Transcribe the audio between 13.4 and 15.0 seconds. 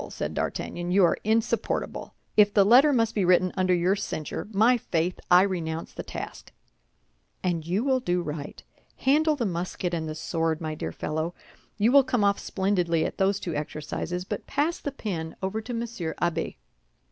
exercises; but pass the